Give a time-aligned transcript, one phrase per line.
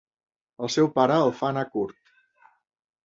[0.67, 2.13] El seu pare el fa anar curt.